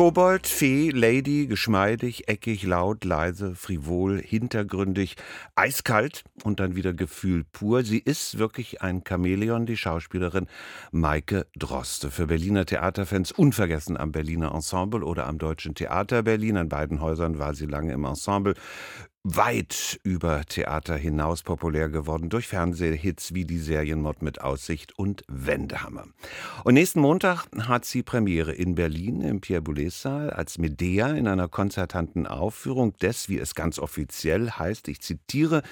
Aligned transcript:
Kobold, 0.00 0.46
Fee, 0.46 0.88
Lady, 0.88 1.46
geschmeidig, 1.46 2.26
eckig, 2.26 2.62
laut, 2.62 3.04
leise, 3.04 3.54
frivol, 3.54 4.18
hintergründig, 4.18 5.16
eiskalt 5.56 6.24
und 6.42 6.58
dann 6.58 6.74
wieder 6.74 6.94
Gefühl 6.94 7.44
pur. 7.44 7.84
Sie 7.84 7.98
ist 7.98 8.38
wirklich 8.38 8.80
ein 8.80 9.02
Chamäleon, 9.06 9.66
die 9.66 9.76
Schauspielerin 9.76 10.46
Maike 10.90 11.46
Droste. 11.54 12.10
Für 12.10 12.28
Berliner 12.28 12.64
Theaterfans 12.64 13.30
unvergessen 13.30 13.98
am 13.98 14.10
Berliner 14.10 14.54
Ensemble 14.54 15.04
oder 15.04 15.26
am 15.26 15.36
Deutschen 15.36 15.74
Theater 15.74 16.22
Berlin. 16.22 16.56
An 16.56 16.70
beiden 16.70 17.02
Häusern 17.02 17.38
war 17.38 17.52
sie 17.52 17.66
lange 17.66 17.92
im 17.92 18.06
Ensemble 18.06 18.54
weit 19.22 20.00
über 20.02 20.46
Theater 20.46 20.96
hinaus 20.96 21.42
populär 21.42 21.90
geworden 21.90 22.30
durch 22.30 22.48
Fernsehhits 22.48 23.34
wie 23.34 23.44
die 23.44 23.58
Serienmod 23.58 24.22
mit 24.22 24.40
Aussicht 24.40 24.98
und 24.98 25.24
Wendehammer. 25.28 26.06
Und 26.64 26.74
nächsten 26.74 27.00
Montag 27.00 27.44
hat 27.58 27.84
sie 27.84 28.02
Premiere 28.02 28.52
in 28.52 28.74
Berlin 28.74 29.20
im 29.20 29.42
Pierre 29.42 29.60
Boulez 29.60 30.00
Saal 30.00 30.30
als 30.30 30.56
Medea 30.56 31.10
in 31.10 31.28
einer 31.28 31.48
konzertanten 31.48 32.26
Aufführung 32.26 32.96
des, 32.96 33.28
wie 33.28 33.38
es 33.38 33.54
ganz 33.54 33.78
offiziell 33.78 34.52
heißt, 34.52 34.88
ich 34.88 35.02
zitiere, 35.02 35.62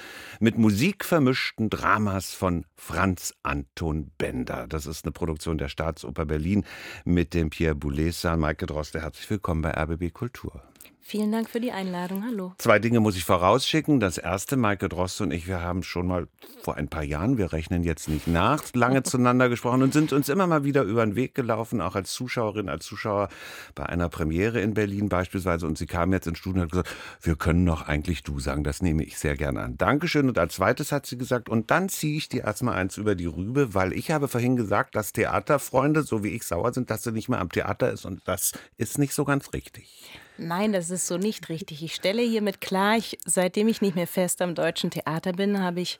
mit 0.40 0.58
Musik 0.58 1.06
vermischten 1.06 1.70
Dramas 1.70 2.34
von 2.34 2.66
Franz 2.76 3.32
Anton 3.42 4.10
Bender. 4.18 4.66
Das 4.68 4.84
ist 4.84 5.06
eine 5.06 5.12
Produktion 5.12 5.56
der 5.56 5.68
Staatsoper 5.68 6.26
Berlin 6.26 6.64
mit 7.06 7.32
dem 7.32 7.48
Pierre 7.48 7.74
Boulez 7.74 8.20
Saal. 8.20 8.36
Maike 8.36 8.66
Droste, 8.66 9.00
herzlich 9.00 9.28
willkommen 9.30 9.62
bei 9.62 9.70
RBB 9.70 10.12
Kultur. 10.12 10.62
Vielen 11.08 11.32
Dank 11.32 11.48
für 11.48 11.58
die 11.58 11.72
Einladung. 11.72 12.22
Hallo. 12.22 12.52
Zwei 12.58 12.78
Dinge 12.78 13.00
muss 13.00 13.16
ich 13.16 13.24
vorausschicken. 13.24 13.98
Das 13.98 14.18
erste, 14.18 14.58
Maike 14.58 14.90
Drost 14.90 15.22
und 15.22 15.30
ich, 15.30 15.48
wir 15.48 15.62
haben 15.62 15.82
schon 15.82 16.06
mal 16.06 16.28
vor 16.60 16.76
ein 16.76 16.88
paar 16.88 17.02
Jahren, 17.02 17.38
wir 17.38 17.54
rechnen 17.54 17.82
jetzt 17.82 18.10
nicht 18.10 18.26
nach, 18.26 18.62
lange 18.74 19.02
zueinander 19.02 19.48
gesprochen 19.48 19.82
und 19.82 19.94
sind 19.94 20.12
uns 20.12 20.28
immer 20.28 20.46
mal 20.46 20.64
wieder 20.64 20.82
über 20.82 21.06
den 21.06 21.16
Weg 21.16 21.34
gelaufen, 21.34 21.80
auch 21.80 21.94
als 21.94 22.12
Zuschauerin, 22.12 22.68
als 22.68 22.84
Zuschauer 22.84 23.30
bei 23.74 23.86
einer 23.86 24.10
Premiere 24.10 24.60
in 24.60 24.74
Berlin 24.74 25.08
beispielsweise. 25.08 25.66
Und 25.66 25.78
sie 25.78 25.86
kam 25.86 26.12
jetzt 26.12 26.26
ins 26.26 26.40
Studio 26.40 26.60
und 26.60 26.66
hat 26.66 26.72
gesagt, 26.72 26.90
wir 27.22 27.36
können 27.36 27.64
doch 27.64 27.88
eigentlich 27.88 28.22
du 28.22 28.38
sagen. 28.38 28.62
Das 28.62 28.82
nehme 28.82 29.02
ich 29.02 29.18
sehr 29.18 29.34
gerne 29.34 29.62
an. 29.62 29.78
Dankeschön. 29.78 30.28
Und 30.28 30.38
als 30.38 30.56
zweites 30.56 30.92
hat 30.92 31.06
sie 31.06 31.16
gesagt, 31.16 31.48
und 31.48 31.70
dann 31.70 31.88
ziehe 31.88 32.18
ich 32.18 32.28
dir 32.28 32.44
erstmal 32.44 32.74
eins 32.74 32.98
über 32.98 33.14
die 33.14 33.24
Rübe, 33.24 33.72
weil 33.72 33.94
ich 33.94 34.10
habe 34.10 34.28
vorhin 34.28 34.56
gesagt, 34.56 34.94
dass 34.94 35.12
Theaterfreunde, 35.12 36.02
so 36.02 36.22
wie 36.22 36.36
ich 36.36 36.42
sauer 36.42 36.74
sind, 36.74 36.90
dass 36.90 37.02
sie 37.02 37.12
nicht 37.12 37.30
mehr 37.30 37.40
am 37.40 37.48
Theater 37.48 37.90
ist. 37.90 38.04
Und 38.04 38.20
das 38.26 38.52
ist 38.76 38.98
nicht 38.98 39.14
so 39.14 39.24
ganz 39.24 39.54
richtig. 39.54 40.20
Nein, 40.38 40.72
das 40.72 40.90
ist 40.90 41.06
so 41.06 41.16
nicht 41.16 41.48
richtig. 41.48 41.82
Ich 41.82 41.94
stelle 41.94 42.22
hiermit 42.22 42.60
klar, 42.60 42.96
ich, 42.96 43.18
seitdem 43.26 43.66
ich 43.66 43.82
nicht 43.82 43.96
mehr 43.96 44.06
fest 44.06 44.40
am 44.40 44.54
Deutschen 44.54 44.90
Theater 44.90 45.32
bin, 45.32 45.60
habe 45.60 45.80
ich 45.80 45.98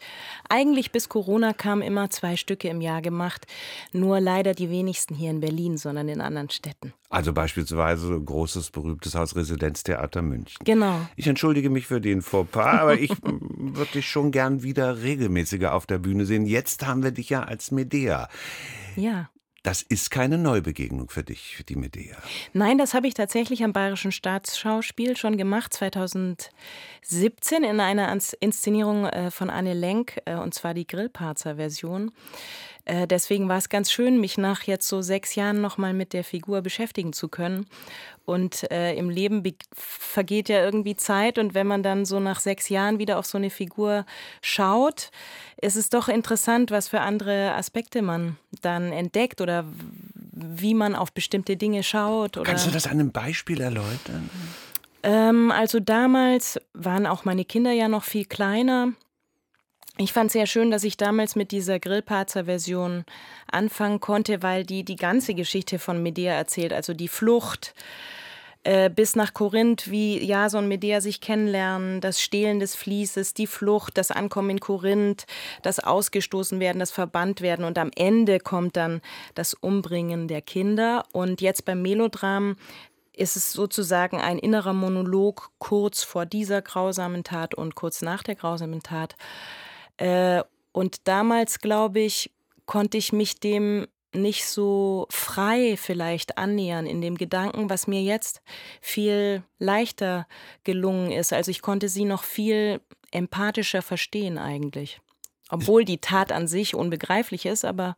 eigentlich 0.49 0.93
bis 0.93 1.09
Corona 1.09 1.53
kam 1.53 1.83
immer 1.83 2.09
zwei 2.11 2.37
Stücke 2.37 2.69
im 2.69 2.81
Jahr 2.81 3.03
gemacht. 3.03 3.47
Nur 3.93 4.21
leider 4.21 4.55
die 4.55 4.71
wenigsten 4.71 5.15
hier 5.15 5.31
in 5.31 5.41
Berlin, 5.41 5.77
sondern 5.77 6.09
in 6.09 6.21
anderen 6.21 6.51
Städten. 6.51 6.93
Also 7.11 7.33
beispielsweise 7.33 8.21
großes, 8.21 8.71
berühmtes 8.71 9.15
Haus 9.17 9.35
Residenztheater 9.35 10.23
München. 10.23 10.65
Genau. 10.65 11.01
Ich 11.17 11.27
entschuldige 11.27 11.69
mich 11.69 11.87
für 11.87 12.01
den 12.01 12.23
Fauxpas, 12.23 12.81
aber 12.81 12.99
ich 12.99 13.11
würde 13.23 13.93
dich 13.93 14.09
schon 14.09 14.31
gern 14.31 14.63
wieder 14.63 15.03
regelmäßiger 15.03 15.75
auf 15.75 15.87
der 15.87 15.99
Bühne 15.99 16.27
sehen. 16.27 16.47
Jetzt 16.47 16.87
haben 16.87 17.03
wir 17.03 17.11
dich 17.11 17.31
ja 17.31 17.43
als 17.43 17.73
Medea. 17.73 18.29
Ja. 18.95 19.31
Das 19.65 19.83
ist 19.83 20.11
keine 20.11 20.39
Neubegegnung 20.39 21.11
für 21.11 21.25
dich, 21.25 21.57
für 21.57 21.65
die 21.65 21.75
Medea. 21.75 22.17
Nein, 22.53 22.79
das 22.79 22.95
habe 22.95 23.09
ich 23.09 23.15
tatsächlich 23.15 23.65
am 23.65 23.73
Bayerischen 23.73 24.13
Staatsschauspiel 24.13 25.17
schon 25.17 25.37
gemacht, 25.37 25.73
2017 25.75 27.65
in 27.65 27.81
einer 27.81 28.17
Inszenierung 28.41 29.07
äh, 29.07 29.31
von 29.33 29.51
Anne 29.51 29.75
Lenk, 29.75 30.21
äh, 30.27 30.37
und 30.37 30.55
zwar 30.55 30.75
die 30.75 30.87
Grillparzer-Version. 30.87 32.13
Äh, 32.89 33.07
deswegen 33.07 33.49
war 33.49 33.59
es 33.59 33.69
ganz 33.69 33.93
schön, 33.93 34.19
mich 34.19 34.39
nach 34.39 34.63
jetzt 34.63 34.89
so 34.89 35.03
sechs 35.03 35.35
Jahren 35.35 35.61
nochmal 35.61 35.93
mit 35.93 36.15
der 36.15 36.25
Figur 36.25 36.63
beschäftigen 36.63 37.13
zu 37.13 37.29
können. 37.29 37.67
Und 38.25 38.71
äh, 38.71 38.95
im 38.95 39.11
Leben 39.11 39.43
vergeht 39.75 40.49
ja 40.49 40.65
irgendwie 40.65 40.97
Zeit. 40.97 41.39
Und 41.39 41.53
wenn 41.53 41.67
man 41.67 41.83
dann 41.83 42.07
so 42.07 42.19
nach 42.19 42.41
sechs 42.41 42.71
Jahren 42.71 42.99
wieder 42.99 43.19
auf 43.19 43.27
so 43.27 43.37
eine 43.37 43.51
Figur 43.51 44.07
schaut, 44.41 45.11
ist 45.61 45.77
es 45.77 45.91
doch 45.91 46.09
interessant, 46.09 46.71
was 46.71 46.89
für 46.89 47.01
andere 47.01 47.55
Aspekte 47.55 48.01
man 48.01 48.39
dann 48.63 48.91
entdeckt 48.91 49.43
oder 49.43 49.67
wie 50.15 50.73
man 50.73 50.95
auf 50.95 51.13
bestimmte 51.13 51.59
Dinge 51.59 51.83
schaut. 51.83 52.43
Kannst 52.43 52.67
du 52.67 52.71
das 52.71 52.87
an 52.87 52.93
einem 52.93 53.13
Beispiel 53.13 53.61
erläutern? 53.61 54.31
Ähm, 55.03 55.51
also 55.51 55.79
damals 55.79 56.59
waren 56.73 57.07
auch 57.07 57.27
meine 57.27 57.45
Kinder 57.45 57.73
ja 57.73 57.89
noch 57.89 58.05
viel 58.05 58.25
kleiner. 58.25 58.93
Ich 60.01 60.13
fand 60.13 60.29
es 60.29 60.35
sehr 60.35 60.47
schön, 60.47 60.71
dass 60.71 60.85
ich 60.85 60.97
damals 60.97 61.35
mit 61.35 61.51
dieser 61.51 61.81
Grillparzer-Version 61.81 63.05
anfangen 63.51 63.99
konnte, 63.99 64.45
weil 64.45 64.65
die 64.65 64.85
die 64.85 64.95
ganze 64.95 65.35
Geschichte 65.35 65.81
von 65.81 66.01
Medea 66.01 66.35
erzählt, 66.35 66.73
also 66.73 66.95
die 66.95 67.09
Flucht 67.09 67.75
äh, 68.63 68.91
bis 68.91 69.17
nach 69.17 69.35
Korinth, 69.35 69.91
wie 69.91 70.25
Jason 70.25 70.65
und 70.65 70.69
Medea 70.69 71.01
sich 71.01 71.21
kennenlernen, 71.21 72.01
das 72.01 72.23
Stehlen 72.23 72.61
des 72.61 72.77
Fließes, 72.77 73.35
die 73.35 73.49
Flucht, 73.49 73.99
das 73.99 74.13
Ankommen 74.13 74.51
in 74.51 74.61
Korinth, 74.61 75.27
das 75.63 75.81
Ausgestoßen 75.81 76.61
werden, 76.61 76.79
das 76.79 76.93
Verbannt 76.93 77.41
werden 77.41 77.65
und 77.65 77.77
am 77.77 77.91
Ende 77.97 78.39
kommt 78.39 78.77
dann 78.77 79.01
das 79.35 79.53
Umbringen 79.53 80.29
der 80.29 80.43
Kinder. 80.43 81.07
Und 81.13 81.41
jetzt 81.41 81.65
beim 81.65 81.83
Melodram 81.83 82.55
ist 83.15 83.35
es 83.35 83.53
sozusagen 83.53 84.21
ein 84.21 84.39
innerer 84.39 84.75
Monolog 84.75 85.51
kurz 85.59 86.05
vor 86.05 86.25
dieser 86.25 86.63
grausamen 86.63 87.25
Tat 87.25 87.55
und 87.57 87.75
kurz 87.75 88.01
nach 88.01 88.23
der 88.23 88.37
grausamen 88.37 88.81
Tat. 88.85 89.17
Äh, 89.99 90.43
und 90.73 91.07
damals, 91.07 91.61
glaube 91.61 92.01
ich, 92.01 92.33
konnte 92.67 92.99
ich 92.99 93.13
mich 93.13 93.41
dem 93.41 93.87
nicht 94.15 94.47
so 94.47 95.07
frei 95.11 95.77
vielleicht 95.77 96.39
annähern 96.39 96.87
in 96.87 97.01
dem 97.01 97.17
Gedanken, 97.17 97.69
was 97.69 97.87
mir 97.87 98.03
jetzt 98.03 98.41
viel 98.81 99.43
leichter 99.59 100.27
gelungen 100.65 101.13
ist. 101.13 101.33
Also 101.33 101.51
ich 101.51 101.61
konnte 101.61 101.89
sie 101.89 102.05
noch 102.05 102.23
viel 102.23 102.81
empathischer 103.11 103.83
verstehen 103.83 104.39
eigentlich. 104.39 105.01
Obwohl 105.51 105.85
die 105.85 105.99
Tat 105.99 106.33
an 106.33 106.47
sich 106.47 106.75
unbegreiflich 106.75 107.47
ist, 107.47 107.65
aber 107.65 107.97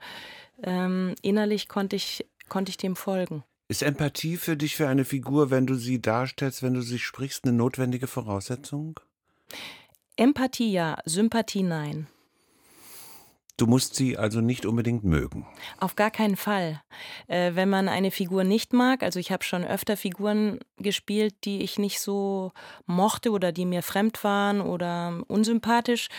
ähm, 0.62 1.14
innerlich 1.22 1.68
konnte 1.68 1.96
ich, 1.96 2.26
konnte 2.48 2.70
ich 2.70 2.76
dem 2.76 2.96
folgen. 2.96 3.44
Ist 3.68 3.82
Empathie 3.82 4.36
für 4.36 4.56
dich 4.56 4.76
für 4.76 4.88
eine 4.88 5.04
Figur, 5.04 5.50
wenn 5.50 5.66
du 5.66 5.74
sie 5.74 6.00
darstellst, 6.00 6.62
wenn 6.62 6.74
du 6.74 6.80
sie 6.80 6.98
sprichst, 6.98 7.44
eine 7.44 7.52
notwendige 7.52 8.08
Voraussetzung? 8.08 8.98
Empathie 10.20 10.70
ja, 10.70 10.98
Sympathie 11.06 11.62
nein. 11.62 12.06
Du 13.56 13.66
musst 13.66 13.94
sie 13.94 14.18
also 14.18 14.42
nicht 14.42 14.66
unbedingt 14.66 15.02
mögen. 15.02 15.46
Auf 15.78 15.96
gar 15.96 16.10
keinen 16.10 16.36
Fall. 16.36 16.82
Äh, 17.26 17.52
wenn 17.54 17.70
man 17.70 17.88
eine 17.88 18.10
Figur 18.10 18.44
nicht 18.44 18.74
mag, 18.74 19.02
also 19.02 19.18
ich 19.18 19.32
habe 19.32 19.44
schon 19.44 19.64
öfter 19.64 19.96
Figuren 19.96 20.60
gespielt, 20.76 21.34
die 21.44 21.62
ich 21.62 21.78
nicht 21.78 22.00
so 22.00 22.52
mochte 22.84 23.30
oder 23.30 23.50
die 23.50 23.64
mir 23.64 23.82
fremd 23.82 24.22
waren 24.22 24.60
oder 24.60 25.22
unsympathisch. 25.26 26.10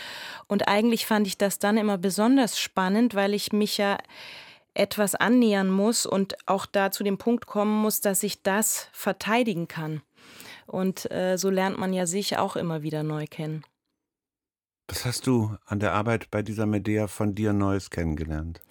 Und 0.47 0.68
eigentlich 0.68 1.06
fand 1.06 1.28
ich 1.28 1.38
das 1.38 1.59
dann 1.59 1.78
immer 1.78 2.00
besonders 2.00 2.57
spannend, 2.57 3.13
weil 3.13 3.35
ich 3.35 3.53
mich 3.53 3.78
ja 3.78 4.00
etwas 4.73 5.13
annähern 5.13 5.69
muss 5.69 6.07
und 6.07 6.38
auch 6.47 6.66
da 6.66 6.89
zu 6.89 7.03
dem 7.03 7.19
Punkt 7.19 7.45
kommen 7.45 7.83
muss, 7.83 8.01
dass 8.01 8.23
ich 8.23 8.41
das 8.41 8.89
verteidigen 8.94 9.68
kann. 9.68 10.01
Und 10.66 11.12
äh, 11.12 11.38
so 11.38 11.51
lernt 11.51 11.78
man 11.78 11.94
ja 11.94 12.07
sich 12.07 12.39
auch 12.39 12.56
immer 12.56 12.81
wieder 12.81 13.03
neu 13.03 13.28
kennen. 13.29 13.63
Was 14.88 15.06
hast 15.06 15.28
du 15.28 15.56
an 15.66 15.80
der 15.80 15.94
Arbeit 15.94 16.30
bei 16.31 16.42
dieser 16.42 16.66
Medea 16.66 17.08
von 17.08 17.34
dir 17.36 17.53
Neues 17.53 17.90
kennengelernt? 17.90 18.62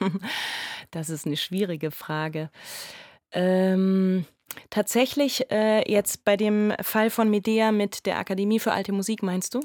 Das 0.90 1.08
ist 1.08 1.26
eine 1.26 1.36
schwierige 1.36 1.90
Frage. 1.90 2.50
Ähm, 3.32 4.26
Tatsächlich 4.70 5.50
äh, 5.50 5.90
jetzt 5.90 6.24
bei 6.24 6.36
dem 6.36 6.72
Fall 6.82 7.10
von 7.10 7.30
Medea 7.30 7.72
mit 7.72 8.06
der 8.06 8.18
Akademie 8.18 8.58
für 8.58 8.72
alte 8.72 8.92
Musik, 8.92 9.22
meinst 9.22 9.54
du, 9.54 9.60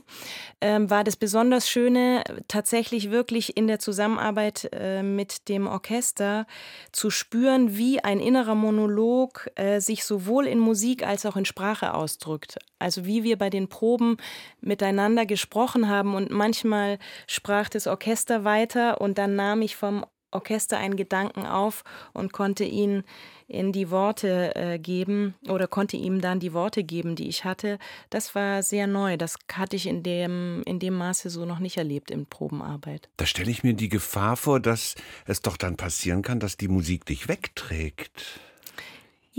ähm, 0.62 0.90
war 0.90 1.04
das 1.04 1.16
besonders 1.16 1.70
Schöne, 1.70 2.24
tatsächlich 2.48 3.12
wirklich 3.12 3.58
in 3.58 3.68
der 3.68 3.80
Zusammenarbeit 3.80 4.70
äh, 4.74 5.04
mit 5.04 5.50
dem 5.50 5.68
Orchester 5.68 6.46
zu 6.92 7.10
spüren, 7.10 7.78
wie 7.78 8.04
ein 8.04 8.20
innerer 8.20 8.56
Monolog 8.56 9.50
äh, 9.56 9.80
sich 9.80 10.04
sowohl 10.04 10.48
in 10.48 10.60
Musik 10.60 11.06
als 11.06 11.26
auch 11.26 11.36
in 11.36 11.46
Sprache 11.46 11.94
ausdrückt. 11.94 12.58
Also 12.80 13.06
wie 13.06 13.24
wir 13.24 13.38
bei 13.38 13.50
den 13.50 13.68
Proben 13.68 14.18
miteinander 14.62 15.26
gesprochen 15.26 15.90
haben 15.90 16.16
und 16.16 16.32
manchmal 16.32 17.00
sprach 17.28 17.70
das 17.70 17.88
Orchester 17.88 18.44
weiter 18.44 19.02
und 19.02 19.18
dann 19.18 19.36
nahm 19.36 19.62
ich 19.62 19.76
vom 19.76 20.06
Orchester 20.32 20.78
einen 20.78 20.96
Gedanken 20.96 21.46
auf 21.46 21.84
und 22.14 22.34
konnte 22.34 22.64
ihn 22.64 23.04
in 23.48 23.72
die 23.72 23.90
Worte 23.90 24.56
äh, 24.56 24.78
geben 24.78 25.34
oder 25.48 25.68
konnte 25.68 25.98
ihm 25.98 26.22
dann 26.22 26.40
die 26.40 26.54
Worte 26.54 26.84
geben, 26.84 27.16
die 27.16 27.28
ich 27.28 27.46
hatte. 27.46 27.80
Das 28.10 28.36
war 28.36 28.62
sehr 28.62 28.86
neu. 28.86 29.18
Das 29.18 29.38
hatte 29.52 29.76
ich 29.76 29.88
in 29.88 30.04
dem, 30.04 30.62
in 30.66 30.80
dem 30.80 30.96
Maße 30.96 31.30
so 31.30 31.46
noch 31.46 31.60
nicht 31.60 31.78
erlebt 31.78 32.12
in 32.12 32.28
Probenarbeit. 32.28 33.10
Da 33.18 33.26
stelle 33.26 33.50
ich 33.50 33.64
mir 33.64 33.74
die 33.74 33.90
Gefahr 33.90 34.38
vor, 34.38 34.60
dass 34.60 34.96
es 35.26 35.42
doch 35.42 35.58
dann 35.58 35.78
passieren 35.78 36.22
kann, 36.22 36.40
dass 36.40 36.58
die 36.58 36.68
Musik 36.68 37.06
dich 37.06 37.28
wegträgt. 37.28 38.40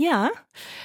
Ja, 0.01 0.31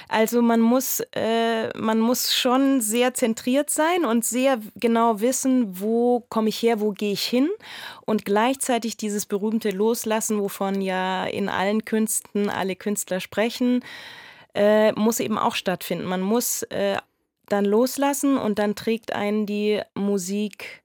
also 0.09 0.43
man 0.43 0.61
muss, 0.61 0.99
äh, 1.15 1.75
man 1.75 1.99
muss 1.99 2.35
schon 2.35 2.81
sehr 2.81 3.15
zentriert 3.15 3.71
sein 3.71 4.05
und 4.05 4.23
sehr 4.23 4.59
genau 4.75 5.21
wissen, 5.21 5.79
wo 5.79 6.19
komme 6.29 6.49
ich 6.49 6.61
her, 6.61 6.79
wo 6.81 6.91
gehe 6.91 7.13
ich 7.13 7.23
hin 7.23 7.49
und 8.05 8.25
gleichzeitig 8.25 8.95
dieses 8.95 9.25
berühmte 9.25 9.71
Loslassen, 9.71 10.39
wovon 10.39 10.81
ja 10.81 11.25
in 11.25 11.49
allen 11.49 11.83
Künsten 11.83 12.47
alle 12.51 12.75
Künstler 12.75 13.19
sprechen. 13.19 13.83
äh, 14.53 14.91
muss 14.91 15.19
eben 15.19 15.39
auch 15.39 15.55
stattfinden. 15.55 16.05
Man 16.05 16.21
muss 16.21 16.61
äh, 16.63 16.97
dann 17.49 17.65
loslassen 17.65 18.37
und 18.37 18.59
dann 18.59 18.75
trägt 18.75 19.13
einen 19.13 19.47
die 19.47 19.81
Musik 19.95 20.83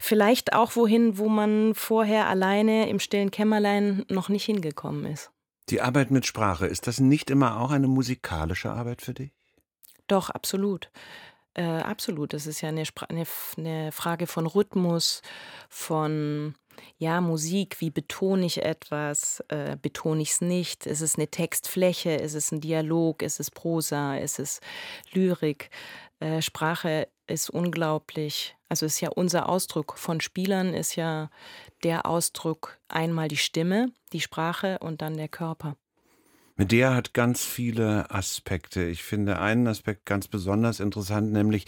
vielleicht 0.00 0.54
auch 0.54 0.74
wohin, 0.76 1.18
wo 1.18 1.28
man 1.28 1.74
vorher 1.74 2.28
alleine 2.28 2.88
im 2.88 2.98
stillen 2.98 3.30
Kämmerlein 3.30 4.06
noch 4.08 4.30
nicht 4.30 4.44
hingekommen 4.46 5.04
ist. 5.06 5.30
Die 5.70 5.80
Arbeit 5.80 6.10
mit 6.10 6.26
Sprache, 6.26 6.66
ist 6.66 6.86
das 6.86 7.00
nicht 7.00 7.30
immer 7.30 7.60
auch 7.60 7.70
eine 7.70 7.88
musikalische 7.88 8.70
Arbeit 8.70 9.02
für 9.02 9.14
dich? 9.14 9.32
Doch, 10.06 10.30
absolut. 10.30 10.90
Äh, 11.54 11.62
absolut. 11.62 12.32
Das 12.32 12.46
ist 12.46 12.60
ja 12.60 12.70
eine, 12.70 12.84
eine, 13.08 13.24
eine 13.56 13.92
Frage 13.92 14.26
von 14.26 14.46
Rhythmus, 14.46 15.22
von 15.68 16.54
ja, 16.96 17.20
Musik, 17.20 17.80
wie 17.80 17.90
betone 17.90 18.46
ich 18.46 18.62
etwas, 18.62 19.42
äh, 19.48 19.76
betone 19.80 20.22
ich 20.22 20.30
es 20.30 20.40
nicht, 20.40 20.86
ist 20.86 21.00
es 21.00 21.16
eine 21.16 21.28
Textfläche, 21.28 22.12
ist 22.12 22.34
es 22.34 22.52
ein 22.52 22.60
Dialog, 22.60 23.22
ist 23.22 23.40
es 23.40 23.50
Prosa, 23.50 24.16
ist 24.16 24.38
es 24.38 24.60
Lyrik. 25.12 25.70
Äh, 26.20 26.40
Sprache 26.40 27.08
ist 27.28 27.50
unglaublich, 27.50 28.56
also 28.68 28.86
ist 28.86 29.00
ja 29.00 29.10
unser 29.10 29.48
Ausdruck 29.48 29.98
von 29.98 30.20
Spielern, 30.20 30.74
ist 30.74 30.96
ja 30.96 31.30
der 31.84 32.06
Ausdruck 32.06 32.78
einmal 32.88 33.28
die 33.28 33.36
Stimme, 33.36 33.92
die 34.12 34.20
Sprache 34.20 34.78
und 34.80 35.02
dann 35.02 35.16
der 35.16 35.28
Körper. 35.28 35.76
Medea 36.56 36.92
hat 36.94 37.14
ganz 37.14 37.44
viele 37.44 38.10
Aspekte. 38.10 38.84
Ich 38.84 39.04
finde 39.04 39.38
einen 39.38 39.68
Aspekt 39.68 40.06
ganz 40.06 40.26
besonders 40.26 40.80
interessant, 40.80 41.32
nämlich 41.32 41.66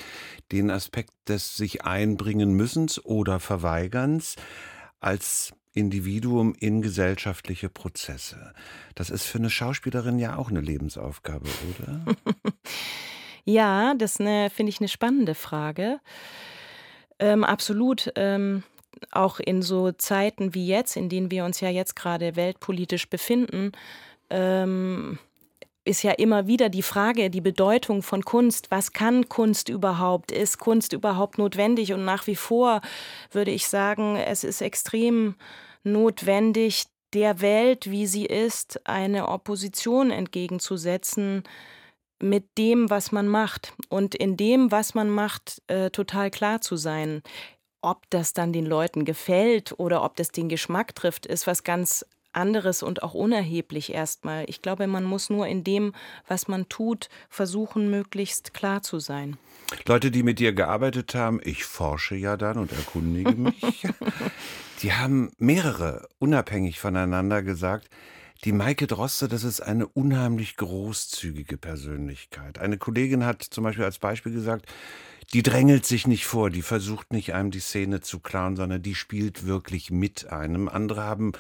den 0.51 0.69
Aspekt 0.69 1.12
des 1.29 1.57
sich 1.57 1.85
einbringen 1.85 2.55
müssens 2.55 3.05
oder 3.05 3.39
Verweigerns 3.39 4.35
als 4.99 5.53
Individuum 5.73 6.55
in 6.59 6.83
gesellschaftliche 6.83 7.69
Prozesse. 7.69 8.53
Das 8.97 9.11
ist 9.11 9.27
für 9.27 9.39
eine 9.39 9.51
Schauspielerin 9.51 10.19
ja 10.19 10.37
auch 10.37 10.51
eine 10.51 10.61
Lebensaufgabe, 10.61 11.49
oder? 11.79 12.05
ja, 13.45 13.95
das 13.95 14.17
finde 14.17 14.69
ich 14.69 14.81
eine 14.81 14.89
spannende 14.89 15.35
Frage. 15.35 16.01
Ähm, 17.19 17.45
absolut. 17.45 18.13
Ähm, 18.17 18.63
auch 19.13 19.41
in 19.41 19.63
so 19.63 19.93
Zeiten 19.93 20.55
wie 20.55 20.67
jetzt, 20.67 20.97
in 20.97 21.09
denen 21.09 21.31
wir 21.31 21.45
uns 21.45 21.61
ja 21.61 21.69
jetzt 21.69 21.97
gerade 21.97 22.37
weltpolitisch 22.37 23.09
befinden, 23.09 23.73
ähm, 24.29 25.19
ist 25.85 26.03
ja 26.03 26.13
immer 26.13 26.47
wieder 26.47 26.69
die 26.69 26.83
Frage, 26.83 27.31
die 27.31 27.41
Bedeutung 27.41 28.03
von 28.03 28.25
Kunst. 28.25 28.71
Was 28.71 28.93
kann 28.93 29.29
Kunst 29.29 29.69
überhaupt? 29.69 30.31
Ist 30.31 30.59
Kunst 30.59 30.93
überhaupt 30.93 31.39
notwendig? 31.39 31.93
Und 31.93 32.05
nach 32.05 32.27
wie 32.27 32.37
vor 32.37 32.83
würde 33.33 33.51
ich 33.51 33.67
sagen, 33.67 34.17
es 34.17 34.45
ist 34.45 34.61
extrem 34.61 35.35
notwendig, 35.83 36.85
der 37.13 37.41
Welt, 37.41 37.91
wie 37.91 38.07
sie 38.07 38.27
ist, 38.27 38.87
eine 38.87 39.29
Opposition 39.29 40.11
entgegenzusetzen 40.13 41.43
mit 42.22 42.58
dem, 42.58 42.90
was 42.90 43.12
man 43.12 43.28
macht. 43.28 43.75
Und 43.88 44.14
in 44.14 44.37
dem, 44.37 44.70
was 44.70 44.94
man 44.94 45.11
macht, 45.11 45.62
äh, 45.67 45.90
total 45.90 46.31
klar 46.31 46.61
zu 46.61 46.76
sein. 46.76 47.22
Ob 47.82 48.08
das 48.11 48.34
dann 48.34 48.52
den 48.52 48.67
Leuten 48.67 49.05
gefällt 49.05 49.75
oder 49.78 50.05
ob 50.05 50.17
das 50.17 50.31
den 50.31 50.49
Geschmack 50.49 50.94
trifft, 50.94 51.26
ist 51.26 51.46
was 51.46 51.64
ganz 51.64 52.05
anderes 52.32 52.82
und 52.82 53.02
auch 53.02 53.14
unerheblich 53.14 53.93
erstmal. 53.93 54.44
Ich 54.49 54.62
glaube, 54.62 54.87
man 54.87 55.05
muss 55.05 55.31
nur 55.31 55.46
in 55.46 55.64
dem, 55.64 55.93
was 56.28 56.49
man 56.49 56.69
tut, 56.69 57.08
versuchen, 57.28 57.90
möglichst 57.90 58.55
klar 58.55 58.82
zu 58.82 58.99
sein. 58.99 59.37
Leute, 59.87 60.11
die 60.11 60.22
mit 60.22 60.38
dir 60.38 60.52
gearbeitet 60.52 61.14
haben, 61.14 61.40
ich 61.43 61.64
forsche 61.64 62.17
ja 62.17 62.37
dann 62.37 62.58
und 62.58 62.72
erkundige 62.72 63.32
mich, 63.37 63.87
die 64.82 64.93
haben 64.93 65.32
mehrere 65.38 66.08
unabhängig 66.19 66.78
voneinander 66.78 67.43
gesagt, 67.43 67.88
die 68.45 68.53
Maike 68.53 68.87
Droste, 68.87 69.29
das 69.29 69.45
ist 69.45 69.61
eine 69.61 69.87
unheimlich 69.87 70.57
großzügige 70.57 71.59
Persönlichkeit. 71.59 72.59
Eine 72.59 72.79
Kollegin 72.79 73.25
hat 73.25 73.43
zum 73.43 73.65
Beispiel 73.65 73.85
als 73.85 73.99
Beispiel 73.99 74.33
gesagt, 74.33 74.67
die 75.33 75.43
drängelt 75.43 75.87
sich 75.87 76.07
nicht 76.07 76.27
vor, 76.27 76.51
die 76.51 76.63
versucht 76.63 77.13
nicht 77.13 77.35
einem 77.35 77.51
die 77.51 77.61
Szene 77.61 78.01
zu 78.01 78.19
klauen, 78.19 78.57
sondern 78.57 78.83
die 78.83 78.95
spielt 78.95 79.47
wirklich 79.47 79.91
mit 79.91 80.33
einem. 80.33 80.69
Andere 80.69 81.03
haben 81.03 81.33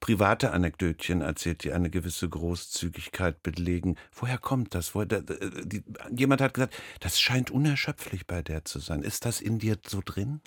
private 0.00 0.50
Anekdötchen 0.50 1.22
erzählt, 1.22 1.64
die 1.64 1.72
eine 1.72 1.90
gewisse 1.90 2.28
Großzügigkeit 2.28 3.42
belegen. 3.42 3.96
Woher 4.12 4.38
kommt 4.38 4.74
das? 4.74 4.94
Woher, 4.94 5.06
die, 5.06 5.82
jemand 6.14 6.40
hat 6.40 6.54
gesagt, 6.54 6.74
das 7.00 7.20
scheint 7.20 7.50
unerschöpflich 7.50 8.26
bei 8.26 8.42
der 8.42 8.64
zu 8.64 8.80
sein. 8.80 9.02
Ist 9.02 9.24
das 9.24 9.40
in 9.40 9.58
dir 9.58 9.78
so 9.86 10.02
drin? 10.04 10.40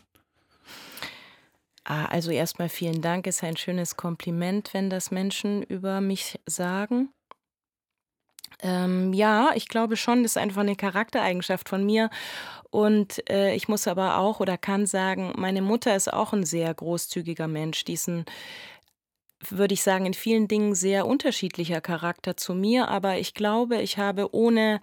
Ah, 1.84 2.06
also 2.06 2.32
erstmal 2.32 2.70
vielen 2.70 3.02
Dank. 3.02 3.28
Ist 3.28 3.44
ein 3.44 3.58
schönes 3.58 3.98
Kompliment, 3.98 4.74
wenn 4.74 4.90
das 4.90 5.12
Menschen 5.12 5.64
über 5.64 6.00
mich 6.02 6.40
sagen. 6.46 7.10
Ähm, 8.64 9.12
ja, 9.14 9.52
ich 9.56 9.68
glaube 9.68 9.98
schon, 9.98 10.22
das 10.24 10.34
ist 10.34 10.38
einfach 10.38 10.62
eine 10.62 10.76
Charaktereigenschaft 10.76 11.68
von 11.68 11.84
mir. 11.84 12.10
Und 12.70 13.28
äh, 13.30 13.56
ich 13.56 13.68
muss 13.68 13.88
aber 13.88 14.18
auch 14.18 14.40
oder 14.40 14.58
kann 14.58 14.86
sagen, 14.86 15.34
meine 15.38 15.62
Mutter 15.62 15.96
ist 15.96 16.14
auch 16.14 16.34
ein 16.34 16.46
sehr 16.46 16.74
großzügiger 16.74 17.48
Mensch. 17.48 17.84
Die 17.86 17.94
ist 17.94 18.08
ein 18.08 18.26
würde 19.50 19.74
ich 19.74 19.82
sagen, 19.82 20.06
in 20.06 20.14
vielen 20.14 20.48
Dingen 20.48 20.76
sehr 20.76 21.08
unterschiedlicher 21.08 21.82
Charakter 21.82 22.38
zu 22.38 22.54
mir, 22.54 22.88
aber 22.90 23.18
ich 23.18 23.34
glaube, 23.34 23.82
ich 23.82 23.98
habe 23.98 24.34
ohne 24.36 24.82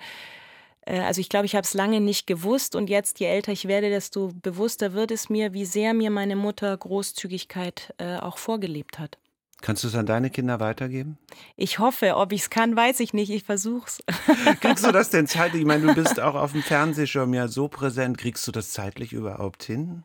also 0.96 1.20
ich 1.20 1.29
glaube, 1.29 1.46
ich 1.46 1.55
habe 1.55 1.64
es 1.64 1.75
lange 1.75 2.00
nicht 2.00 2.26
gewusst 2.26 2.75
und 2.75 2.88
jetzt, 2.88 3.20
je 3.20 3.26
älter 3.26 3.52
ich 3.52 3.69
werde, 3.69 3.90
desto 3.90 4.31
bewusster 4.43 4.94
wird 4.94 5.11
es 5.11 5.29
mir, 5.29 5.52
wie 5.52 5.64
sehr 5.64 5.94
mir 5.94 6.11
meine 6.11 6.37
Mutter 6.37 6.76
Großzügigkeit 6.76 7.94
äh, 7.99 8.17
auch 8.17 8.38
vorgelebt 8.38 8.99
hat. 8.99 9.19
Kannst 9.61 9.82
du 9.82 9.88
es 9.88 9.94
an 9.96 10.06
deine 10.06 10.31
Kinder 10.31 10.61
weitergeben? 10.61 11.19
Ich 11.56 11.81
hoffe, 11.81 12.17
ob 12.17 12.32
ich 12.32 12.43
es 12.43 12.50
kann, 12.50 12.76
weiß 12.76 13.00
ich 13.00 13.12
nicht. 13.12 13.31
Ich 13.31 13.43
versuch's. 13.43 14.00
Kriegst 14.61 14.87
du 14.87 14.93
das 14.93 15.11
denn 15.11 15.26
zeitlich? 15.26 15.62
Ich 15.62 15.67
meine, 15.67 15.87
du 15.87 15.94
bist 15.94 16.20
auch 16.20 16.37
auf 16.37 16.52
dem 16.52 16.62
Fernsehschirm 16.62 17.34
ja 17.34 17.49
so 17.49 17.67
präsent. 17.67 18.19
Kriegst 18.19 18.46
du 18.46 18.52
das 18.52 18.70
zeitlich 18.70 19.12
überhaupt 19.12 19.64
hin? 19.64 20.05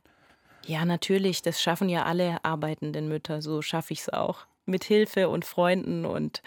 Ja, 0.66 0.86
natürlich. 0.86 1.44
Das 1.44 1.62
schaffen 1.62 1.88
ja 1.88 2.04
alle 2.04 2.44
arbeitenden 2.44 3.08
Mütter. 3.08 3.44
So 3.44 3.62
schaffe 3.62 3.94
ich 3.94 4.00
es 4.00 4.10
auch. 4.10 4.48
Mit 4.66 4.86
Hilfe 4.86 5.30
und 5.30 5.46
Freunden 5.46 6.06
und 6.06 6.42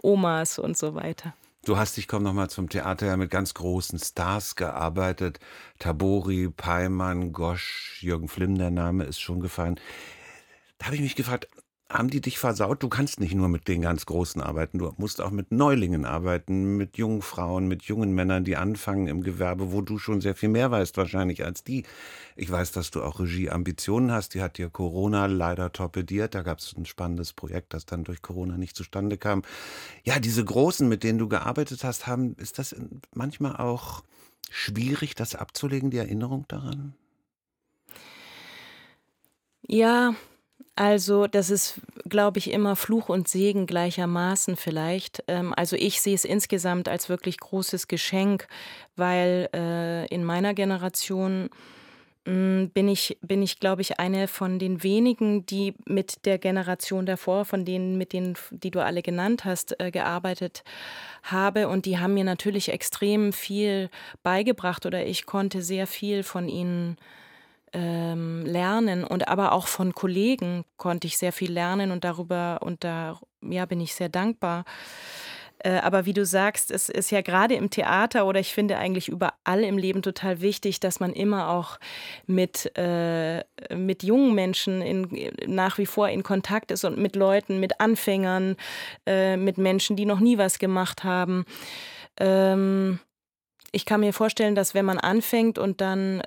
Omas 0.00 0.60
und 0.60 0.78
so 0.78 0.94
weiter. 0.94 1.34
Du 1.66 1.76
hast 1.76 1.96
dich, 1.96 2.06
komm 2.06 2.22
nochmal 2.22 2.48
zum 2.48 2.68
Theater, 2.68 3.06
ja 3.08 3.16
mit 3.16 3.28
ganz 3.28 3.52
großen 3.52 3.98
Stars 3.98 4.54
gearbeitet. 4.54 5.40
Tabori, 5.80 6.48
Peimann, 6.48 7.32
Gosch, 7.32 7.98
Jürgen 8.02 8.28
Flimm, 8.28 8.56
der 8.56 8.70
Name 8.70 9.02
ist 9.02 9.18
schon 9.18 9.40
gefallen. 9.40 9.80
Da 10.78 10.86
habe 10.86 10.94
ich 10.94 11.02
mich 11.02 11.16
gefragt, 11.16 11.48
haben 11.88 12.10
die 12.10 12.20
dich 12.20 12.38
versaut? 12.38 12.82
Du 12.82 12.88
kannst 12.88 13.20
nicht 13.20 13.34
nur 13.34 13.48
mit 13.48 13.68
den 13.68 13.82
ganz 13.82 14.06
Großen 14.06 14.42
arbeiten, 14.42 14.78
du 14.78 14.92
musst 14.96 15.20
auch 15.20 15.30
mit 15.30 15.52
Neulingen 15.52 16.04
arbeiten, 16.04 16.76
mit 16.76 16.96
jungen 16.96 17.22
Frauen, 17.22 17.68
mit 17.68 17.84
jungen 17.84 18.12
Männern, 18.12 18.44
die 18.44 18.56
anfangen 18.56 19.06
im 19.06 19.22
Gewerbe, 19.22 19.72
wo 19.72 19.82
du 19.82 19.98
schon 19.98 20.20
sehr 20.20 20.34
viel 20.34 20.48
mehr 20.48 20.70
weißt 20.70 20.96
wahrscheinlich 20.96 21.44
als 21.44 21.62
die. 21.62 21.84
Ich 22.34 22.50
weiß, 22.50 22.72
dass 22.72 22.90
du 22.90 23.02
auch 23.02 23.20
Regieambitionen 23.20 24.10
hast, 24.10 24.34
die 24.34 24.42
hat 24.42 24.58
dir 24.58 24.68
Corona 24.68 25.26
leider 25.26 25.72
torpediert, 25.72 26.34
da 26.34 26.42
gab 26.42 26.58
es 26.58 26.74
ein 26.76 26.86
spannendes 26.86 27.32
Projekt, 27.32 27.72
das 27.72 27.86
dann 27.86 28.02
durch 28.02 28.20
Corona 28.20 28.56
nicht 28.58 28.76
zustande 28.76 29.16
kam. 29.16 29.42
Ja, 30.04 30.18
diese 30.18 30.44
Großen, 30.44 30.88
mit 30.88 31.04
denen 31.04 31.18
du 31.18 31.28
gearbeitet 31.28 31.84
hast, 31.84 32.06
haben, 32.08 32.34
ist 32.36 32.58
das 32.58 32.74
manchmal 33.14 33.56
auch 33.56 34.02
schwierig, 34.50 35.14
das 35.14 35.36
abzulegen, 35.36 35.90
die 35.90 35.98
Erinnerung 35.98 36.46
daran? 36.48 36.94
Ja, 39.68 40.14
also, 40.78 41.26
das 41.26 41.48
ist, 41.48 41.80
glaube 42.06 42.38
ich, 42.38 42.50
immer 42.50 42.76
Fluch 42.76 43.08
und 43.08 43.28
Segen 43.28 43.66
gleichermaßen 43.66 44.56
vielleicht. 44.56 45.24
Ähm, 45.26 45.54
also 45.56 45.74
ich 45.74 46.02
sehe 46.02 46.14
es 46.14 46.26
insgesamt 46.26 46.88
als 46.88 47.08
wirklich 47.08 47.38
großes 47.40 47.88
Geschenk, 47.88 48.46
weil 48.94 49.48
äh, 49.54 50.06
in 50.08 50.22
meiner 50.22 50.52
Generation 50.52 51.48
hm, 52.26 52.70
bin 52.74 52.88
ich, 52.88 53.16
bin 53.22 53.40
ich, 53.40 53.58
glaube 53.58 53.80
ich, 53.80 53.98
eine 54.00 54.28
von 54.28 54.58
den 54.58 54.82
wenigen, 54.82 55.46
die 55.46 55.74
mit 55.86 56.26
der 56.26 56.38
Generation 56.38 57.06
davor, 57.06 57.46
von 57.46 57.64
denen, 57.64 57.96
mit 57.96 58.12
denen, 58.12 58.36
die 58.50 58.70
du 58.70 58.84
alle 58.84 59.00
genannt 59.00 59.46
hast, 59.46 59.80
äh, 59.80 59.90
gearbeitet 59.90 60.62
habe. 61.22 61.68
Und 61.68 61.86
die 61.86 61.98
haben 61.98 62.12
mir 62.12 62.24
natürlich 62.24 62.70
extrem 62.70 63.32
viel 63.32 63.88
beigebracht 64.22 64.84
oder 64.84 65.06
ich 65.06 65.24
konnte 65.24 65.62
sehr 65.62 65.86
viel 65.86 66.22
von 66.22 66.50
ihnen 66.50 66.98
ähm, 67.76 68.46
lernen 68.46 69.04
und 69.04 69.28
aber 69.28 69.52
auch 69.52 69.66
von 69.66 69.94
Kollegen 69.94 70.64
konnte 70.78 71.06
ich 71.06 71.18
sehr 71.18 71.32
viel 71.32 71.52
lernen 71.52 71.90
und 71.90 72.04
darüber 72.04 72.60
und 72.62 72.84
da 72.84 73.20
ja 73.42 73.66
bin 73.66 73.80
ich 73.80 73.94
sehr 73.94 74.08
dankbar. 74.08 74.64
Äh, 75.58 75.78
aber 75.80 76.06
wie 76.06 76.14
du 76.14 76.24
sagst, 76.24 76.70
es 76.70 76.88
ist 76.88 77.10
ja 77.10 77.20
gerade 77.20 77.54
im 77.54 77.68
Theater 77.68 78.26
oder 78.26 78.40
ich 78.40 78.54
finde 78.54 78.78
eigentlich 78.78 79.08
überall 79.08 79.62
im 79.62 79.76
Leben 79.76 80.00
total 80.00 80.40
wichtig, 80.40 80.80
dass 80.80 81.00
man 81.00 81.12
immer 81.12 81.50
auch 81.50 81.78
mit, 82.26 82.72
äh, 82.78 83.42
mit 83.74 84.02
jungen 84.02 84.34
Menschen 84.34 84.80
in, 84.80 85.30
nach 85.46 85.76
wie 85.76 85.86
vor 85.86 86.08
in 86.08 86.22
Kontakt 86.22 86.70
ist 86.70 86.84
und 86.84 86.98
mit 86.98 87.14
Leuten, 87.14 87.60
mit 87.60 87.80
Anfängern, 87.80 88.56
äh, 89.06 89.36
mit 89.36 89.58
Menschen, 89.58 89.96
die 89.96 90.06
noch 90.06 90.20
nie 90.20 90.38
was 90.38 90.58
gemacht 90.58 91.04
haben. 91.04 91.44
Ähm, 92.18 93.00
ich 93.72 93.84
kann 93.84 94.00
mir 94.00 94.14
vorstellen, 94.14 94.54
dass 94.54 94.74
wenn 94.74 94.86
man 94.86 94.98
anfängt 94.98 95.58
und 95.58 95.82
dann 95.82 96.22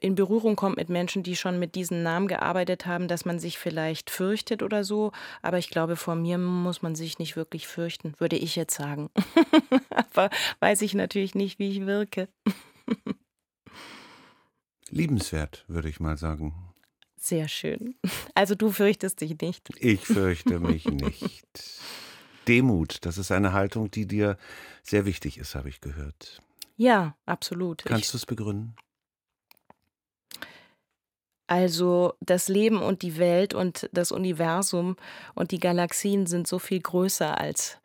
in 0.00 0.14
Berührung 0.14 0.56
kommt 0.56 0.76
mit 0.76 0.88
Menschen, 0.88 1.22
die 1.22 1.36
schon 1.36 1.58
mit 1.58 1.74
diesen 1.74 2.02
Namen 2.02 2.28
gearbeitet 2.28 2.86
haben, 2.86 3.08
dass 3.08 3.24
man 3.24 3.38
sich 3.38 3.58
vielleicht 3.58 4.10
fürchtet 4.10 4.62
oder 4.62 4.84
so. 4.84 5.12
Aber 5.42 5.58
ich 5.58 5.70
glaube, 5.70 5.96
vor 5.96 6.14
mir 6.14 6.38
muss 6.38 6.82
man 6.82 6.94
sich 6.94 7.18
nicht 7.18 7.36
wirklich 7.36 7.66
fürchten, 7.66 8.14
würde 8.18 8.36
ich 8.36 8.56
jetzt 8.56 8.76
sagen. 8.76 9.10
Aber 9.90 10.30
weiß 10.60 10.82
ich 10.82 10.94
natürlich 10.94 11.34
nicht, 11.34 11.58
wie 11.58 11.70
ich 11.70 11.86
wirke. 11.86 12.28
Liebenswert, 14.90 15.64
würde 15.68 15.88
ich 15.88 16.00
mal 16.00 16.16
sagen. 16.16 16.54
Sehr 17.16 17.48
schön. 17.48 17.96
Also 18.34 18.54
du 18.54 18.70
fürchtest 18.70 19.20
dich 19.22 19.40
nicht. 19.40 19.70
Ich 19.80 20.00
fürchte 20.06 20.60
mich 20.60 20.84
nicht. 20.90 21.80
Demut, 22.46 22.98
das 23.06 23.16
ist 23.16 23.32
eine 23.32 23.52
Haltung, 23.54 23.90
die 23.90 24.06
dir 24.06 24.36
sehr 24.82 25.06
wichtig 25.06 25.38
ist, 25.38 25.54
habe 25.54 25.70
ich 25.70 25.80
gehört. 25.80 26.42
Ja, 26.76 27.16
absolut. 27.24 27.84
Kannst 27.84 28.12
du 28.12 28.18
es 28.18 28.26
begründen? 28.26 28.76
Also 31.46 32.14
das 32.20 32.48
Leben 32.48 32.80
und 32.80 33.02
die 33.02 33.18
Welt 33.18 33.52
und 33.54 33.88
das 33.92 34.12
Universum 34.12 34.96
und 35.34 35.50
die 35.50 35.60
Galaxien 35.60 36.26
sind 36.26 36.48
so 36.48 36.58
viel 36.58 36.80
größer 36.80 37.38
als 37.38 37.78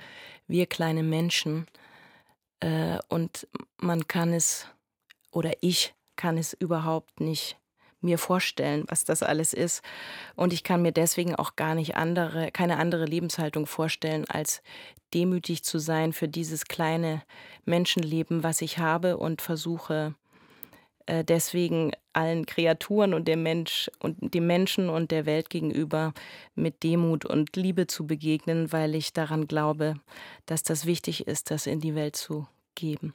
wir 0.48 0.66
kleine 0.66 1.04
Menschen. 1.04 1.68
Äh, 2.62 3.00
und 3.10 3.48
man 3.78 4.08
kann 4.08 4.34
es, 4.34 4.68
oder 5.32 5.52
ich 5.62 5.94
kann 6.16 6.38
es 6.38 6.54
überhaupt 6.54 7.20
nicht 7.20 7.58
mir 8.02 8.18
vorstellen, 8.18 8.86
was 8.88 9.04
das 9.04 9.24
alles 9.24 9.54
ist. 9.54 9.82
Und 10.36 10.54
ich 10.54 10.64
kann 10.64 10.82
mir 10.82 10.94
deswegen 10.94 11.36
auch 11.36 11.56
gar 11.56 11.76
nicht 11.76 11.96
andere, 11.96 12.52
keine 12.52 12.78
andere 12.78 13.06
Lebenshaltung 13.06 13.66
vorstellen, 13.66 14.26
als 14.30 14.62
demütig 15.14 15.64
zu 15.64 15.80
sein 15.80 16.14
für 16.14 16.28
dieses 16.28 16.66
kleine 16.66 17.24
Menschenleben, 17.66 18.44
was 18.44 18.62
ich 18.62 18.78
habe 18.78 19.18
und 19.18 19.42
versuche 19.42 20.16
deswegen 21.24 21.92
allen 22.14 22.46
Kreaturen 22.46 23.14
und 23.14 23.28
dem 23.28 23.44
Mensch 23.44 23.90
und 24.00 24.34
dem 24.34 24.48
Menschen 24.48 24.90
und 24.90 25.12
der 25.12 25.26
Welt 25.26 25.50
gegenüber 25.50 26.14
mit 26.56 26.84
Demut 26.84 27.26
und 27.26 27.56
Liebe 27.56 27.88
zu 27.88 28.06
begegnen, 28.06 28.72
weil 28.72 28.96
ich 28.96 29.14
daran 29.14 29.48
glaube, 29.48 29.96
dass 30.46 30.64
das 30.64 30.86
wichtig 30.86 31.28
ist, 31.28 31.52
das 31.52 31.68
in 31.68 31.80
die 31.80 31.96
Welt 31.96 32.16
zu 32.16 32.48
geben. 32.76 33.14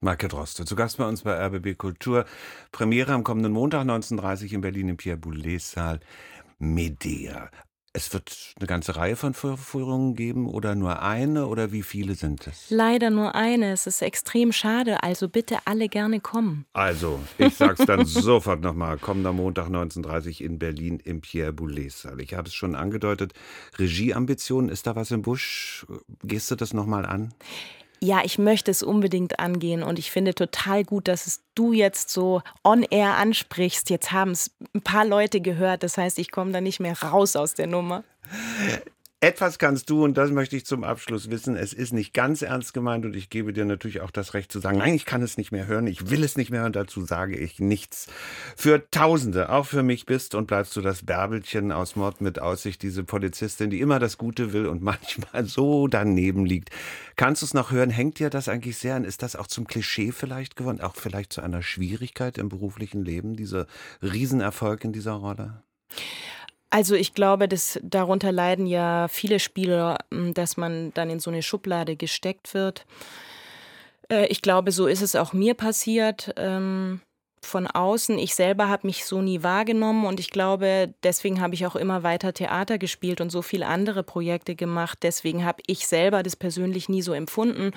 Marke 0.00 0.28
Droste, 0.28 0.66
zu 0.66 0.76
Gast 0.76 0.98
bei 0.98 1.08
uns 1.08 1.22
bei 1.22 1.32
RBB 1.32 1.78
Kultur. 1.78 2.26
Premiere 2.72 3.12
am 3.12 3.24
kommenden 3.24 3.52
Montag 3.52 3.82
1930 3.82 4.52
in 4.52 4.60
Berlin 4.60 4.88
im 4.90 4.96
Pierre 4.98 5.16
Boulez 5.16 5.70
Saal. 5.70 6.00
Medea. 6.58 7.50
Es 7.96 8.12
wird 8.12 8.54
eine 8.58 8.66
ganze 8.66 8.96
Reihe 8.96 9.14
von 9.14 9.34
Vorführungen 9.34 10.16
geben 10.16 10.48
oder 10.48 10.74
nur 10.74 11.00
eine 11.00 11.46
oder 11.46 11.70
wie 11.70 11.84
viele 11.84 12.16
sind 12.16 12.44
es? 12.48 12.68
Leider 12.68 13.08
nur 13.08 13.36
eine. 13.36 13.70
Es 13.70 13.86
ist 13.86 14.02
extrem 14.02 14.50
schade. 14.50 15.04
Also 15.04 15.28
bitte 15.28 15.58
alle 15.64 15.88
gerne 15.88 16.18
kommen. 16.18 16.66
Also, 16.72 17.20
ich 17.38 17.54
sag's 17.54 17.86
dann 17.86 18.04
sofort 18.04 18.62
nochmal. 18.62 18.98
Kommender 18.98 19.32
Montag 19.32 19.68
19.30 19.68 20.42
in 20.42 20.58
Berlin 20.58 20.98
im 21.04 21.20
Pierre 21.20 21.52
Boulez 21.52 22.02
Saal. 22.02 22.20
Ich 22.20 22.34
habe 22.34 22.48
es 22.48 22.54
schon 22.54 22.74
angedeutet. 22.74 23.32
Regieambitionen, 23.78 24.70
ist 24.70 24.88
da 24.88 24.96
was 24.96 25.12
im 25.12 25.22
Busch? 25.22 25.86
Gehst 26.24 26.50
du 26.50 26.56
das 26.56 26.74
nochmal 26.74 27.06
an? 27.06 27.32
Ja, 28.04 28.20
ich 28.22 28.36
möchte 28.36 28.70
es 28.70 28.82
unbedingt 28.82 29.38
angehen 29.40 29.82
und 29.82 29.98
ich 29.98 30.10
finde 30.10 30.34
total 30.34 30.84
gut, 30.84 31.08
dass 31.08 31.26
es 31.26 31.40
du 31.54 31.72
jetzt 31.72 32.10
so 32.10 32.42
on 32.62 32.82
air 32.82 33.16
ansprichst. 33.16 33.88
Jetzt 33.88 34.12
haben 34.12 34.32
es 34.32 34.50
ein 34.74 34.82
paar 34.82 35.06
Leute 35.06 35.40
gehört, 35.40 35.82
das 35.82 35.96
heißt, 35.96 36.18
ich 36.18 36.30
komme 36.30 36.52
da 36.52 36.60
nicht 36.60 36.80
mehr 36.80 37.00
raus 37.00 37.34
aus 37.34 37.54
der 37.54 37.66
Nummer. 37.66 38.04
Etwas 39.24 39.58
kannst 39.58 39.88
du, 39.88 40.04
und 40.04 40.18
das 40.18 40.30
möchte 40.32 40.54
ich 40.54 40.66
zum 40.66 40.84
Abschluss 40.84 41.30
wissen, 41.30 41.56
es 41.56 41.72
ist 41.72 41.94
nicht 41.94 42.12
ganz 42.12 42.42
ernst 42.42 42.74
gemeint 42.74 43.06
und 43.06 43.16
ich 43.16 43.30
gebe 43.30 43.54
dir 43.54 43.64
natürlich 43.64 44.02
auch 44.02 44.10
das 44.10 44.34
Recht 44.34 44.52
zu 44.52 44.60
sagen, 44.60 44.76
nein, 44.76 44.92
ich 44.92 45.06
kann 45.06 45.22
es 45.22 45.38
nicht 45.38 45.50
mehr 45.50 45.66
hören, 45.66 45.86
ich 45.86 46.10
will 46.10 46.22
es 46.22 46.36
nicht 46.36 46.50
mehr 46.50 46.60
hören, 46.60 46.74
dazu 46.74 47.06
sage 47.06 47.34
ich 47.34 47.58
nichts. 47.58 48.06
Für 48.54 48.90
Tausende, 48.90 49.48
auch 49.48 49.64
für 49.64 49.82
mich 49.82 50.04
bist 50.04 50.34
und 50.34 50.46
bleibst 50.46 50.76
du 50.76 50.82
das 50.82 51.06
Bärbelchen 51.06 51.72
aus 51.72 51.96
Mord 51.96 52.20
mit 52.20 52.38
Aussicht, 52.38 52.82
diese 52.82 53.02
Polizistin, 53.02 53.70
die 53.70 53.80
immer 53.80 53.98
das 53.98 54.18
Gute 54.18 54.52
will 54.52 54.66
und 54.66 54.82
manchmal 54.82 55.46
so 55.46 55.88
daneben 55.88 56.44
liegt. 56.44 56.68
Kannst 57.16 57.40
du 57.40 57.46
es 57.46 57.54
noch 57.54 57.70
hören? 57.70 57.88
Hängt 57.88 58.18
dir 58.18 58.28
das 58.28 58.50
eigentlich 58.50 58.76
sehr 58.76 58.94
an? 58.94 59.04
Ist 59.04 59.22
das 59.22 59.36
auch 59.36 59.46
zum 59.46 59.66
Klischee 59.66 60.12
vielleicht 60.12 60.54
geworden? 60.54 60.82
Auch 60.82 60.96
vielleicht 60.96 61.32
zu 61.32 61.40
einer 61.40 61.62
Schwierigkeit 61.62 62.36
im 62.36 62.50
beruflichen 62.50 63.02
Leben, 63.02 63.36
dieser 63.36 63.68
Riesenerfolg 64.02 64.84
in 64.84 64.92
dieser 64.92 65.12
Rolle? 65.12 65.62
Also 66.74 66.96
ich 66.96 67.14
glaube, 67.14 67.46
dass 67.46 67.78
darunter 67.84 68.32
leiden 68.32 68.66
ja 68.66 69.06
viele 69.06 69.38
Spieler, 69.38 69.96
dass 70.10 70.56
man 70.56 70.92
dann 70.94 71.08
in 71.08 71.20
so 71.20 71.30
eine 71.30 71.40
Schublade 71.40 71.94
gesteckt 71.94 72.52
wird. 72.52 72.84
Äh, 74.10 74.26
ich 74.26 74.42
glaube, 74.42 74.72
so 74.72 74.88
ist 74.88 75.00
es 75.00 75.14
auch 75.14 75.32
mir 75.32 75.54
passiert 75.54 76.34
ähm, 76.36 77.00
von 77.42 77.68
außen. 77.68 78.18
Ich 78.18 78.34
selber 78.34 78.68
habe 78.68 78.88
mich 78.88 79.04
so 79.04 79.22
nie 79.22 79.44
wahrgenommen 79.44 80.04
und 80.04 80.18
ich 80.18 80.30
glaube, 80.30 80.92
deswegen 81.04 81.40
habe 81.40 81.54
ich 81.54 81.64
auch 81.64 81.76
immer 81.76 82.02
weiter 82.02 82.32
Theater 82.34 82.76
gespielt 82.76 83.20
und 83.20 83.30
so 83.30 83.40
viele 83.40 83.68
andere 83.68 84.02
Projekte 84.02 84.56
gemacht. 84.56 84.98
Deswegen 85.02 85.44
habe 85.44 85.62
ich 85.68 85.86
selber 85.86 86.24
das 86.24 86.34
persönlich 86.34 86.88
nie 86.88 87.02
so 87.02 87.12
empfunden. 87.12 87.70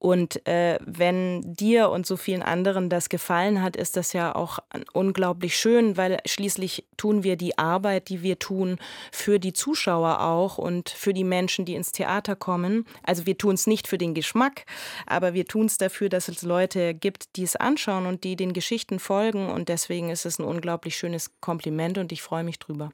Und 0.00 0.46
äh, 0.48 0.78
wenn 0.82 1.42
dir 1.42 1.90
und 1.90 2.06
so 2.06 2.16
vielen 2.16 2.42
anderen 2.42 2.88
das 2.88 3.10
gefallen 3.10 3.60
hat, 3.60 3.76
ist 3.76 3.98
das 3.98 4.14
ja 4.14 4.34
auch 4.34 4.58
unglaublich 4.94 5.58
schön, 5.58 5.98
weil 5.98 6.16
schließlich 6.24 6.86
tun 6.96 7.22
wir 7.22 7.36
die 7.36 7.58
Arbeit, 7.58 8.08
die 8.08 8.22
wir 8.22 8.38
tun, 8.38 8.78
für 9.12 9.38
die 9.38 9.52
Zuschauer 9.52 10.22
auch 10.22 10.56
und 10.56 10.88
für 10.88 11.12
die 11.12 11.22
Menschen, 11.22 11.66
die 11.66 11.74
ins 11.74 11.92
Theater 11.92 12.34
kommen. 12.34 12.86
Also 13.02 13.26
wir 13.26 13.36
tun 13.36 13.54
es 13.54 13.66
nicht 13.66 13.86
für 13.86 13.98
den 13.98 14.14
Geschmack, 14.14 14.64
aber 15.06 15.34
wir 15.34 15.44
tun 15.44 15.66
es 15.66 15.76
dafür, 15.76 16.08
dass 16.08 16.28
es 16.28 16.40
Leute 16.40 16.94
gibt, 16.94 17.36
die 17.36 17.42
es 17.42 17.56
anschauen 17.56 18.06
und 18.06 18.24
die 18.24 18.36
den 18.36 18.54
Geschichten 18.54 19.00
folgen. 19.00 19.50
Und 19.50 19.68
deswegen 19.68 20.08
ist 20.08 20.24
es 20.24 20.38
ein 20.38 20.44
unglaublich 20.44 20.96
schönes 20.96 21.30
Kompliment 21.42 21.98
und 21.98 22.10
ich 22.10 22.22
freue 22.22 22.42
mich 22.42 22.58
drüber. 22.58 22.90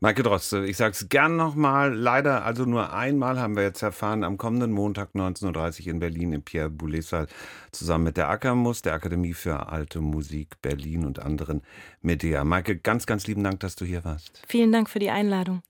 Maike 0.00 0.22
Droste, 0.22 0.66
ich 0.66 0.76
sage 0.76 0.92
es 0.92 1.08
gern 1.08 1.36
nochmal. 1.36 1.94
Leider, 1.94 2.44
also 2.44 2.64
nur 2.64 2.92
einmal 2.92 3.40
haben 3.40 3.56
wir 3.56 3.62
jetzt 3.62 3.82
erfahren, 3.82 4.22
am 4.22 4.36
kommenden 4.36 4.70
Montag 4.70 5.14
19.30 5.14 5.80
Uhr 5.80 5.86
in 5.92 5.98
Berlin 5.98 6.32
im 6.32 6.42
Pierre 6.42 6.68
Boulez 6.68 7.08
Saal 7.08 7.26
zusammen 7.72 8.04
mit 8.04 8.16
der 8.16 8.28
Ackermus, 8.28 8.82
der 8.82 8.94
Akademie 8.94 9.32
für 9.32 9.68
Alte 9.70 10.00
Musik 10.00 10.60
Berlin 10.60 11.06
und 11.06 11.20
anderen 11.20 11.62
Medea. 12.02 12.44
Maike, 12.44 12.76
ganz, 12.76 13.06
ganz 13.06 13.26
lieben 13.26 13.44
Dank, 13.44 13.60
dass 13.60 13.76
du 13.76 13.84
hier 13.84 14.04
warst. 14.04 14.42
Vielen 14.46 14.72
Dank 14.72 14.90
für 14.90 14.98
die 14.98 15.10
Einladung. 15.10 15.62